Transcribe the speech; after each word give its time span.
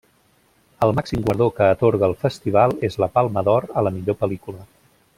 El 0.85 0.93
màxim 0.99 1.25
guardó 1.27 1.49
que 1.59 1.67
atorga 1.75 2.09
el 2.13 2.17
festival 2.23 2.75
és 2.91 2.99
la 3.05 3.11
Palma 3.19 3.45
d'Or 3.51 3.69
a 3.83 3.85
la 3.89 3.93
millor 3.99 4.23
pel·lícula. 4.25 4.69